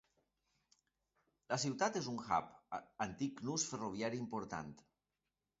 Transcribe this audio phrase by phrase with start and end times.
[1.53, 2.49] La ciutat és un hub,
[3.07, 4.77] antic nus ferroviari important.